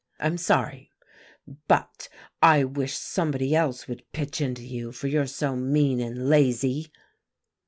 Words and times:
"I'm 0.19 0.39
sorry; 0.39 0.89
but 1.67 2.09
I 2.41 2.63
wish 2.63 2.97
somebody 2.97 3.53
else 3.55 3.87
would 3.87 4.11
pitch 4.13 4.41
into 4.41 4.63
you, 4.65 4.91
for 4.91 5.05
you're 5.05 5.27
so 5.27 5.55
mean 5.55 5.99
and 5.99 6.27
lazy." 6.27 6.91